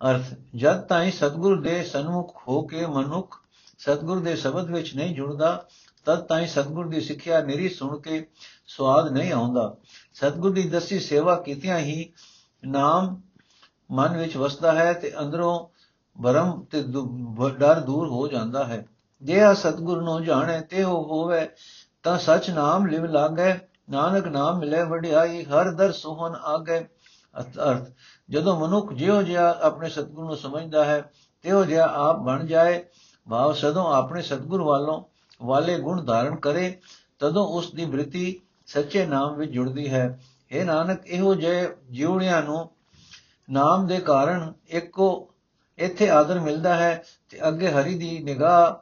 [0.00, 0.22] ਅਰਥ,
[0.56, 3.36] ਜਦ ਤਾਈ ਸਤਗੁਰ ਦੇ ਸਨਮੁਖ ਹੋ ਕੇ ਮਨੁੱਖ
[3.78, 5.64] ਸਤਗੁਰ ਦੇ ਸ਼ਬਦ ਵਿੱਚ ਨਹੀਂ ਜੁੜਦਾ,
[6.06, 8.26] ਤਦ ਤਾਈ ਸਤਗੁਰ ਦੀ ਸਿੱਖਿਆ ਨਿਰੀ ਸੁਣ ਕੇ
[8.66, 9.76] ਸਵਾਦ ਨਹੀਂ ਆਉਂਦਾ।
[10.14, 12.12] ਸਤਗੁਰ ਦੀ ਦਸੀ ਸੇਵਾ ਕੀਤਿਆਂ ਹੀ
[12.64, 13.20] ਨਾਮ
[13.90, 15.58] ਮਨ ਵਿੱਚ ਵਸਦਾ ਹੈ ਤੇ ਅੰਦਰੋਂ
[16.16, 16.82] ਭਰਮ ਤੇ
[17.58, 18.86] ਡਰ ਦੂਰ ਹੋ ਜਾਂਦਾ ਹੈ।
[19.22, 21.48] ਜੇ ਆ ਸਤਗੁਰ ਨੂੰ ਜਾਣੇ ਤੇ ਉਹ ਹੋਵੇ,
[22.02, 23.54] ਤਾਂ ਸਚ ਨਾਮ ਲਿਵ ਲਾਗੇ,
[23.90, 26.86] ਨਾਨਕ ਨਾਮ ਮਿਲੇ, ਵਡਿਆਈ ਹਰ ਦਰ ਸੁਹਨ ਆਗੇ।
[27.40, 27.90] ਅਰਥ
[28.30, 31.12] ਜਦੋਂ ਮਨੁੱਖ ਜਿਉ ਜਿਆ ਆਪਣੇ ਸਤਗੁਰ ਨੂੰ ਸਮਝਦਾ ਹੈ,
[31.42, 32.84] ਤਿਉ ਜਿਆ ਆਪ ਬਣ ਜਾਏ,
[33.26, 35.02] ਭਾਵ ਸਦੋਂ ਆਪਣੇ ਸਤਗੁਰ ਵਾਲੋਂ
[35.42, 36.80] ਵਾਲੇ ਗੁਣ ਧਾਰਨ ਕਰੇ,
[37.18, 40.18] ਤਦੋਂ ਉਸ ਦੀ ਬ੍ਰਿਤੀ ਸੱਚੇ ਨਾਮ ਵਿੱਚ ਜੁੜਦੀ ਹੈ।
[40.50, 42.70] ਇਹ ਨਾਨਕ, ਇਹੋ ਜਿਹੇ ਜਿਉਣਿਆਂ ਨੂੰ
[43.50, 45.30] ਨਾਮ ਦੇ ਕਾਰਨ ਇੱਕੋ,
[45.78, 48.74] ਇੱਥੇ ਆਦਰ ਮਿਲਦਾ ਹੈ ਤੇ ਅੱਗੇ ਹਰੀ ਦੀ ਨਿਗਾਹ,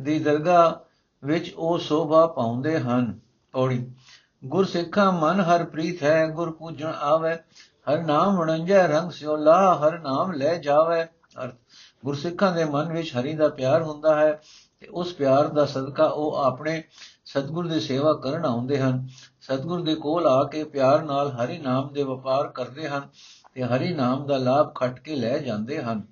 [0.00, 0.74] ਦੀ ਦਰਗਾਹ
[1.26, 3.18] ਵਿੱਚ ਉਹ ਸੋਭਾ ਪਾਉਂਦੇ ਹਨ।
[3.54, 3.90] ਔੜੀ
[4.44, 7.34] ਗੁਰ ਸਿੱਖਾ ਮਨ ਹਰ ਪ੍ਰੀਤ ਹੈ, ਗੁਰ ਪੂਜਣ ਆਵੇ।
[7.90, 11.04] ਹਰ ਨਾਮ ਵਣੰਜੈ ਰੰਗ ਸਿਓ ਲਾ ਹਰ ਨਾਮ ਲੈ ਜਾਵੇ।
[11.44, 11.54] ਅਰਥ
[12.04, 14.40] ਗੁਰਸਿੱਖਾਂ ਦੇ ਮਨ ਵਿੱਚ ਹਰੀ ਦਾ ਪਿਆਰ ਹੁੰਦਾ ਹੈ
[14.80, 16.82] ਤੇ ਉਸ ਪਿਆਰ ਦਾ ਸਦਕਾ ਉਹ ਆਪਣੇ
[17.24, 19.08] ਸਤਗੁਰ ਦੀ ਸੇਵਾ ਕਰਨ ਆਉਂਦੇ ਹਨ।
[19.40, 23.08] ਸਤਗੁਰ ਦੇ ਕੋਲ ਆ ਕੇ ਪਿਆਰ ਨਾਲ ਹਰੀ ਨਾਮ ਦੇ ਵਪਾਰ ਕਰਦੇ ਹਨ
[23.54, 26.02] ਤੇ ਹਰੀ ਨਾਮ ਦਾ ਲਾਭ ਖੱਟ ਕੇ ਲੈ ਜਾਂਦੇ ਹਨ।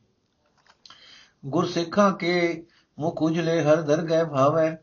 [1.47, 2.67] ਗੁਰ ਸਿੱਖਾਂ ਕੇ
[2.99, 4.77] ਮੁਖ ਉਜਲੇ ਹਰ ਦਰਗਹਿ ਭਾਵੈ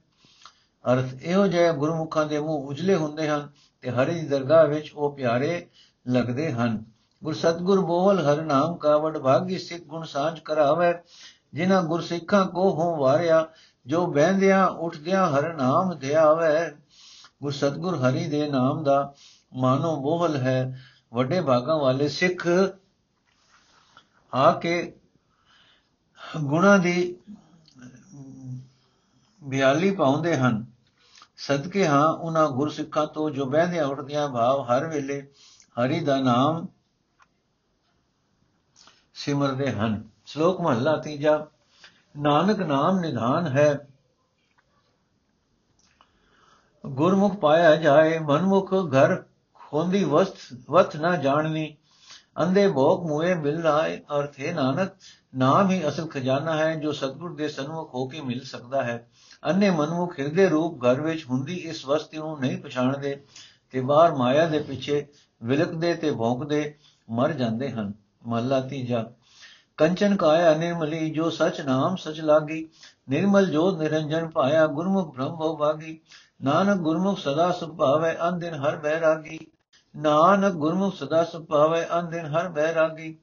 [0.86, 3.50] ਅਰਥ ਇਹੋ ਜਿਹੇ ਗੁਰਮੁਖਾਂ ਦੇ ਮੂੰਹ ਉਜਲੇ ਹੁੰਦੇ ਹਨ
[3.82, 5.68] ਤੇ ਹਰੀ ਦੀ ਦਰਗਾਹ ਵਿੱਚ ਉਹ ਪਿਆਰੇ
[6.08, 6.84] ਲੱਗਦੇ ਹਨ।
[7.24, 10.94] ਗੁਰ ਸਤਗੁਰ ਬੋਲ ਹਰ ਨਾਮ ਕਾ ਵਡ ਭਾਗੀ ਸਿੱਖ ਗੁਣ ਸਾਂਝ ਕਰਾਵੇ,
[11.54, 13.48] ਜਿਨ੍ਹਾਂ ਗੁਰ ਸਿੱਖਾਂ ਕੋ ਹੋ ਵਾਰਿਆ,
[13.86, 16.72] ਜੋ ਬਹਿੰਦਿਆਂ ਉੱਠਦਿਆਂ ਹਰ ਨਾਮ ਧਿਆਵੇ।
[17.42, 19.14] ਗੁਰ ਸਤਗੁਰ ਹਰੀ ਦੇ ਨਾਮ ਦਾ
[19.54, 20.80] ਮਾਨੋ ਬੋਹਲ ਹੈ।
[21.14, 22.48] ਵੱਡੇ ਭਾਗਾਂ ਵਾਲੇ ਸਿੱਖ
[24.34, 24.94] ਆ ਕੇ
[26.42, 27.16] ਗੁਣਾ ਦੀ
[29.42, 30.73] ਬਿਆਲੀ ਪਾਉਂਦੇ ਹਨ।
[31.48, 35.22] ਸਦਕੇ ਹਾਂ ਉਹਨਾਂ ਗੁਰਸਿੱਖਾਂ ਤੋਂ ਜੋ ਬਹਿੰਦਿਆਂ ਉੱਠਦਿਆਂ ਭਾਵ ਹਰ ਵੇਲੇ
[35.76, 36.68] ਹਰੀ ਦਾ ਨਾਮ
[39.14, 41.48] ਸਿਮਰਦੇ ਹਨ। ਸ਼ਲੋਕ ਮਹਲਾ ਤੀਜਾ,
[42.18, 43.88] ਨਾਨਕ ਨਾਮ ਨਿਧਾਨ ਹੈ।
[46.86, 49.24] ਗੁਰਮੁਖ ਪਾਇਆ ਜਾਏ, ਮਨਮੁਖ ਘਰ
[49.54, 50.38] ਖੋਂਦੀ ਵਸਤ
[50.70, 51.78] ਵਤ ਨਾ ਜਾਣਨੀ।
[52.42, 54.92] ਅੰਦੇ ਭੋਗ ਮੂਏ ਮਿਲ ਰਾਏ ਅਰਥ ਹੈ ਨਾਨਕ
[55.36, 59.08] ਨਾਮ ਹੀ ਅਸਲ ਖਜ਼ਾਨਾ ਹੈ ਜੋ ਸਤਗੁਰ ਦੇ ਸਨਮੁਖ ਹੋ ਕੇ ਮਿਲ ਸਕਦਾ ਹੈ।
[59.46, 63.24] ਅੰਨੇ ਮਨਮੁਖ ਹਿਰਦੇ ਰੂਪ ਘਰ ਵਿੱਚ ਹੁੰਦੀ ਇਸ ਵਸਤੀ ਨੂੰ ਨਹੀਂ ਪਛਾਣਦੇ
[63.72, 65.06] ਤੇ ਬਾਹਰ ਮਾਇਆ ਦੇ ਪਿੱਛੇ
[65.44, 66.74] ਵਿਲਕਦੇ ਤੇ ਭੌਂਕਦੇ
[67.10, 67.94] ਮਰ ਜਾਂਦੇ ਹਨ।
[68.26, 69.06] ਮਹਲਾ ਤੀਜਾ।
[69.78, 72.70] ਕੰਚਨ ਕਾਇਆ ਨਿਰਮਲੀ ਜੋ ਸਚ ਨਾਮ ਸਚ ਲਾਗੀ,
[73.10, 76.00] ਨਿਰਮਲ ਜੋਤ ਨਿਰੰਜਨ ਪਾਇਆ ਗੁਰਮੁਖ ਬ੍ਰਹਮ ਭਉ ਭਾਗੀ
[76.44, 79.40] ਨਾਨਕ ਗੁਰਮੁਖ ਸਦਾ ਸੁਖ ਭਾਵੇ, ਅਨ ਦਿਨ ਹਰ ਬੈਰਾਗੀ
[79.96, 83.18] ਨਾਨਕ ਗੁਰਮੁਖ ਸਦਾ ਸੁਖ ਭਾਵੇ, ਅਨ ਦਿਨ ਹਰ ਬੈਰਾਗੀ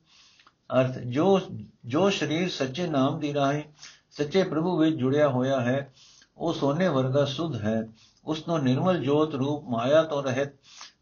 [0.71, 1.41] ਅਰਥ, ਜੋ
[1.85, 3.63] ਜੋ ਸਰੀਰ ਸੱਚੇ ਨਾਮ ਦੀ ਰਾਹੀਂ
[4.11, 5.93] ਸੱਚੇ ਪ੍ਰਭੂ ਵਿੱਚ ਜੁੜਿਆ ਹੋਇਆ ਹੈ,
[6.37, 7.89] ਉਹ ਸੋਨੇ ਵਰਗਾ ਸੁਧ ਹੈ।
[8.25, 10.53] ਉਸ ਨੂੰ ਨਿਰਮਲ ਜੋਤ ਰੂਪ ਮਾਇਆ ਤੋਂ ਰਹਿਤ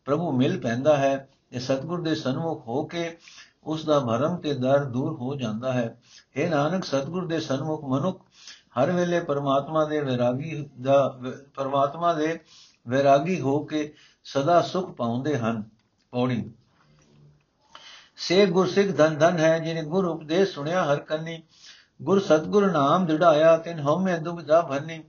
[0.05, 3.17] ਪ੍ਰਭੂ ਮਿਲ ਪੈਂਦਾ ਹੈ। ਤੇ ਸਤਗੁਰ ਦੇ ਸਨਮੁਖ ਹੋ ਕੇ
[3.65, 6.01] ਉਸ ਦਾ ਭਰਮ ਤੇ ਦਰ ਦੂਰ ਹੋ ਜਾਂਦਾ ਹੈ।
[6.37, 8.23] ਇਹ ਨਾਨਕ, ਸਤਗੁਰ ਦੇ ਸਨਮੁਖ ਮਨੁੱਖ
[8.79, 11.19] ਹਰ ਵੇਲੇ ਪਰਮਾਤਮਾ ਦੇ ਵਿਰਾਗੀ ਦਾ
[11.55, 12.39] ਪਰਮਾਤਮਾ ਦੇ
[12.89, 13.95] ਵਿਰਾਗੀ ਹੋ ਕੇ
[14.25, 15.63] ਸਦਾ ਸੁਖ ਪਾਉਂਦੇ ਹਨ।
[16.11, 16.51] ਪੌੜੀ
[18.19, 21.42] ਸੇ ਗੁਰਸਿੱਖ ਧਨ ਧਨ ਹੈ, ਜਿਨੇ ਗੁਰ ਉਪਦੇਸ਼ ਸੁਣਿਆ ਹਰ ਕੰਨੀ।
[22.03, 25.03] ਗੁਰ ਸਤਗੁਰ ਨਾਮ ਦਿੜਾਇਆ ਤਿਨ ਹਉਮੈ ਦੁਬਿਧਾ ਭੰਨੀ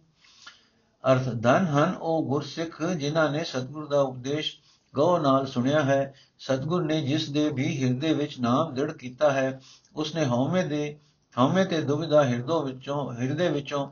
[1.11, 4.55] ਅਰਥ ਧਨ ਹਨ ਉਹ ਗੁਰਸਿੱਖ, ਜਿਨ੍ਹਾਂ ਨੇ ਸਤਗੁਰ ਦਾ ਉਪਦੇਸ਼
[4.95, 9.61] ਗਉ ਨਾਲ ਸੁਣਿਆ ਹੈ। ਸਤਗੁਰ ਨੇ ਜਿਸ ਦੇ ਵੀ ਹਿਰਦੇ ਵਿੱਚ ਨਾਮ ਦ੍ਰਿੜ ਕੀਤਾ ਹੈ,
[9.95, 10.97] ਉਸਨੇ ਹਉਮੈ ਦੇ,
[11.37, 13.87] ਹਉਮੈ ਤੇ ਦੁਬਿਧਾ ਹਿਰਦੋ ਵਿੱਚੋਂ, ਹਿਰਦੇ ਵਿੱਚੋਂ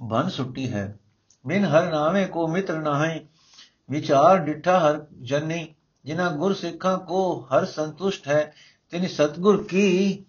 [0.00, 0.98] ਬਨ ਸੁੱਟੀ ਹੈ।
[1.46, 3.26] ਬਿਨ ਹਰ ਨਾਮੇ ਕੋ ਮਿੱਤਰ ਨਾਹੀ,
[3.90, 5.73] ਵਿਚਾਰ ਡਿਠਾ ਹਰ ਜਨੀ।
[6.04, 8.54] ਜਿਨ੍ਹਾਂ ਗੁਰ ਸਿੱਖਾਂ ਕੋ ਹਰ ਸੰਤੁਸ਼ਟ ਹੈ,
[8.90, 10.24] ਤਿਨ ਸਤਗੁਰ ਕੀ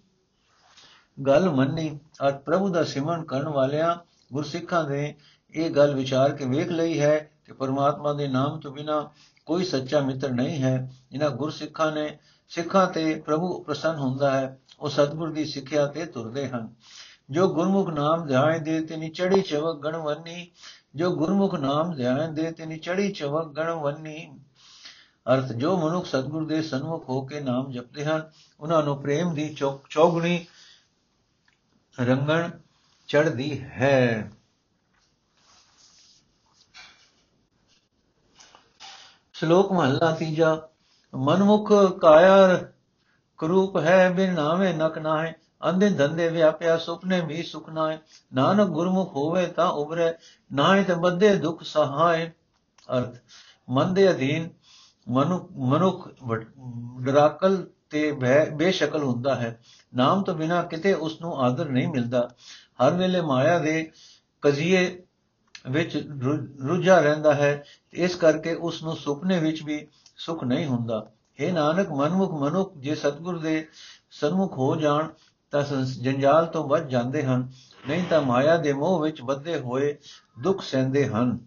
[1.28, 2.00] ਗੱਲ ਮੰਨੀ?
[2.24, 3.96] ਔਰ ਪ੍ਰਭੂ ਦਾ ਸਿਮਰਨ ਕਰਨ ਵਾਲਿਆਂ
[4.34, 5.16] ਗੁਰਸਿੱਖਾਂ ਦੇ
[5.54, 9.12] ਇਹ ਗੱਲ ਵਿਚਾਰ ਕੇ ਵੇਖ ਲਈ ਹੈ ਕਿ ਪਰਮਾਤਮਾ ਦੇ ਨਾਮ ਤੋਂ ਬਿਨਾ
[9.46, 12.18] ਕੋਈ ਸੱਚਾ ਮਿੱਤਰ ਨਹੀਂ ਹੈ। ਇਹਨਾਂ ਗੁਰਸਿੱਖਾਂ ਨੇ
[12.50, 16.74] ਸਿੱਖਾਂ ਤੇ ਪ੍ਰਭੂ ਪ੍ਰਸੰਨ ਹੁੰਦਾ ਹੈ, ਉਹ ਸਤਿਗੁਰ ਦੀ ਸਿੱਖਿਆ ਤੇ ਤੁਰਦੇ ਹਨ।
[17.30, 20.52] ਜੋ ਗੁਰਮੁਖ ਨਾਮ ਧਿਆਨ ਦੇ ਤੇ ਚੜੀ ਚਵਕ ਗਣਵੰਨੀ
[20.96, 24.40] ਜੋ ਗੁਰਮੁਖ ਨਾਮ ਧਿਆਨ ਦੇ ਤੇ ਚੜੀ ਚਵਕ ਗਣਵੰਨੀ
[25.26, 29.54] ਅਰਥ, ਜੋ ਮਨੁੱਖ ਸਤਿਗੁਰ ਦੇ ਸਨਮੁਖ ਹੋ ਕੇ ਨਾਮ ਜਪਦੇ ਹਨ, ਉਹਨਾਂ ਨੂੰ ਪ੍ਰੇਮ ਦੀ
[29.90, 30.46] ਚੌਗਣੀ
[31.98, 32.50] ਰੰਗਣ
[33.08, 34.32] ਚੜਦੀ ਹੈ।
[39.34, 40.68] ਸ਼ਲੋਕ ਮਹਲਾ ਤੀਜਾ,
[41.14, 42.60] ਮਨਮੁਖ ਕਾਇਆ
[43.38, 45.34] ਕਰੂਪ ਹੈ, ਬਿਨ ਨਾਵੇਂ ਨਕ ਨਾਹੇ
[45.70, 47.98] ਅੰਦੇ ਧੰਦੇ ਵਿਆਪਿਆ, ਸੁਪਨੇ ਵੀ ਸੁਖ ਨਾਏ
[48.34, 50.14] ਨਾਨਕ ਗੁਰਮੁਖ ਹੋਵੇ ਤਾਂ ਉਬਰੇ
[50.54, 52.32] ਨਾਹੇ ਤੇ ਬੱਦੇ ਦੁਖ ਸਹਾਏ।
[52.90, 53.16] ਅਰਥ,
[53.70, 54.50] ਮਨ ਦੇ ਅਧੀਨ
[55.10, 56.10] ਮਨੁ, ਮਨੁੱਖ
[57.02, 58.12] ਡਰਾਕਲ ਤੇ
[58.56, 59.62] ਬੇਸ਼ਕਲ ਹੁੰਦਾ ਹੈ।
[59.96, 62.30] ਨਾਮ ਤੋਂ ਬਿਨਾ ਕਿਤੇ ਉਸ ਨੂੰ ਆਦਰ ਨਹੀਂ ਮਿਲਦਾ।
[62.84, 63.92] ਹਰ ਵੇਲੇ ਮਾਇਆ ਦੇ
[64.42, 65.02] ਕਜ਼ੀਏ
[65.70, 65.96] ਵਿੱਚ
[66.68, 67.64] ਰੁੱਝਾ ਰਹਿੰਦਾ ਹੈ।
[67.94, 69.88] ਇਸ ਕਰਕੇ ਉਸ ਨੂੰ ਸੁਪਨੇ ਵਿੱਚ ਵੀ
[70.18, 73.68] ਸੁਖ ਨਹੀਂ ਹੁੰਦਾ। ਇਹ ਨਾਨਕ, ਮਨਮੁਖ ਮਨੁੱਖ, ਜੇ ਸਤਗੁਰ ਦੇ
[74.12, 75.08] ਸਨਮੁਖ ਹੋ ਜਾਣ,
[75.52, 75.64] ਤਾਂ
[76.02, 77.50] ਜੰਜਾਲ ਤੋਂ ਬਚ ਜਾਂਦੇ ਹਨ।
[77.88, 79.98] ਨਹੀਂ ਤਾਂ ਮਾਇਆ ਦੇ ਮੋਹ ਵਿੱਚ ਬੱਧੇ ਹੋਏ
[80.40, 81.38] ਦੁੱਖ ਸਹਿੰਦੇ ਹਨ।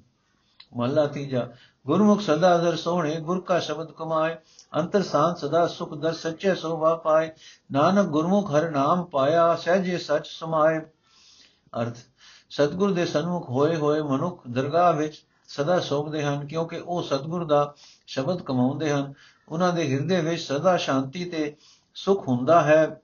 [0.77, 1.49] ਮਹਲਾ ਤੀਜਾ
[1.89, 4.37] ਗੁਰਮੁਖ ਸਦਾ ਦਰ ਸੋਹਣੇ, ਗੁਰ ਕਾ ਸ਼ਬਦ ਕਮਾਏ,
[4.77, 7.31] ਅੰਤਰ ਸਾਧ ਸਦਾ ਸੁਖ ਦਰ ਸੱਚੇ ਸੋਭਾ ਪਾਏ
[7.73, 10.81] ਨਾਨਕ ਗੁਰਮੁਖ ਹਰ ਨਾਮ ਪਾਇਆ, ਸਹਜੇ ਸਚ ਸਮਾਏ।
[11.83, 11.97] ਅਰਥ,
[12.51, 17.75] ਸਤਗੁਰ ਦੇ ਸਨਮੁਖ ਹੋਏ ਹੋਏ ਮਨੁੱਖ ਦਰਗਾਹ ਵਿੱਚ ਸਦਾ ਸੋਭਦੇ ਹਨ, ਕਿਉਂਕਿ ਉਹ ਸਤਗੁਰ ਦਾ
[18.07, 19.15] ਸ਼ਬਦ ਕਮਾਉਂਦੇ ਹਨ।
[19.49, 21.57] ਉਹਨਾਂ ਦੇ ਹਿਰਦੇ ਵਿੱਚ ਸਦਾ ਸ਼ਾਂਤੀ ਤੇ
[21.95, 23.01] ਸੁਖ ਹੁੰਦਾ ਹੈ।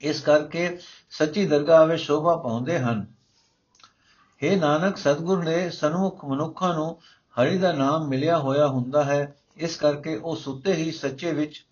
[0.00, 0.78] ਇਸ ਕਰਕੇ
[1.10, 3.06] ਸੱਚੀ ਦਰਗਾਹ ਵਿੱਚ ਸ਼ੋਭਾ ਪਾਉਂਦੇ ਹਨ।
[4.42, 7.00] हे ਨਾਨਕ, ਸਤਗੁਰ ਨੇ ਸਨਮੁਖ ਮਨੁੱਖਾਂ ਨੂੰ
[7.36, 11.64] ਹਰੀ ਦਾ ਨਾਮ ਮਿਲਿਆ ਹੋਇਆ ਹੁੰਦਾ ਹੈ, ਇਸ ਕਰਕੇ ਉਹ ਸੁੱਤੇ ਹੀ ਸੱਚੇ ਵਿੱਚ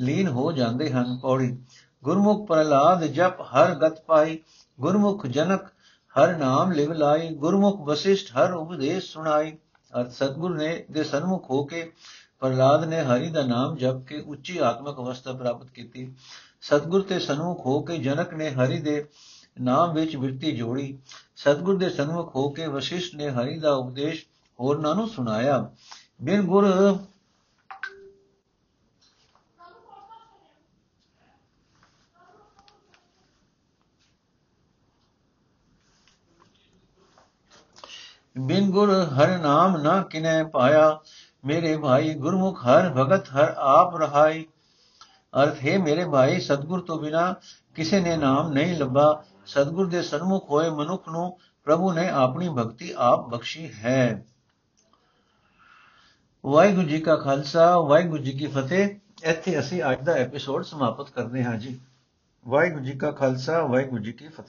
[0.00, 1.56] ਲੀਨ ਹੋ ਜਾਂਦੇ ਹਨ ਪੌੜੀ।
[2.04, 4.38] ਗੁਰਮੁਖ ਪ੍ਰਲਾਦ ਜਪ ਹਰ ਗਤ ਪਾਈ,
[4.80, 5.66] ਗੁਰਮੁਖ ਜਨਕ
[6.14, 9.56] ਹਰ ਨਾਮ ਲਿਵ ਲਾਈ, ਗੁਰਮੁਖ ਵਸਿਸ਼ਟ ਹਰ ਉਪਦੇਸ਼ ਸੁਣਾਈ।
[9.92, 11.92] ਅਰ ਸਤਗੁਰ ਨੇ ਦੇ ਸਨਮੁਖ ਹੋ ਕੇ
[12.40, 16.14] ਪ੍ਰਲਾਦ ਨੇ ਹਰੀ ਦਾ ਨਾਮ ਜਪ ਕੇ ਉੱਚੀ ਆਤਮਿਕ ਅਵਸਥਾ ਪ੍ਰਾਪਤ ਕੀਤੀ।
[16.62, 19.04] ਸਤਗੁਰ ਤੇ ਸਨਮੁਖ ਹੋ ਕੇ ਜਨਕ ਨੇ ਹਰੀ ਦੇ
[19.60, 20.98] ਨਾਮ ਵਿੱਚ ਬਿਰਤੀ ਜੋੜੀ।
[21.36, 24.24] ਸਤਗੁਰ ਦੇ ਸਨਮੁਖ ਹੋ ਕੇ ਵਸਿਸ਼ਟ ਨੇ ਹਰੀ ਦਾ ਉਪਦੇਸ਼
[24.60, 25.70] ਹੋਰਨਾਂ ਨੂੰ ਸੁਣਾਇਆ।
[26.22, 26.66] ਬਿਨ ਗੁਰ
[38.38, 41.00] ਬਿਨ ਗੁਰ ਹਰ ਨਾਮ ਨਾ ਕਿਨੈ ਪਾਇਆ।
[41.44, 44.46] ਮੇਰੇ ਭਾਈ ਗੁਰਮੁਖ ਹਰ ਭਗਤ ਹਰ ਆਪ ਰਹਾਈ।
[45.42, 47.34] ਅਰਥ ਹੈ, ਮੇਰੇ ਭਾਈ ਸਤਗੁਰ ਤੋਂ ਬਿਨਾ
[47.74, 52.94] ਕਿਸੇ ਨੇ ਨਾਮ ਨਹੀਂ ਲੱਭਾ। ਸਤਗੁਰ ਦੇ ਸਨਮੁਖ ਹੋਏ ਮਨੁੱਖ ਨੂੰ ਪ੍ਰਭੂ ਨੇ ਆਪਣੀ ਭਗਤੀ
[52.96, 54.26] ਆਪ ਬਖਸ਼ੀ ਹੈ।
[56.46, 58.88] ਵਾਹਿਗੁਰੂ ਜੀ ਕਾ ਖਾਲਸਾ, ਵਾਹਿਗੁਰੂ ਜੀ ਕੀ ਫਤਿਹ।
[59.24, 61.80] ਇੱਥੇ ਅਸੀਂ ਅੱਜ ਦਾ ਐਪੀਸੋਡ ਸਮਾਪਤ ਕਰਦੇ ਹਾਂ ਜੀ।
[62.48, 64.44] ਵਾਹਿਗੁਰੂ ਜੀ ਕਾ ਖਾਲਸਾ, ਵਾਹਿਗੁਰੂ ਜੀ ਕੀ ਫਤਿਹ।